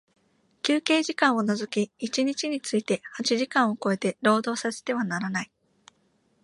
[0.63, 5.51] 休憩時間を除き一日について八時間を超えて、労働させてはならない。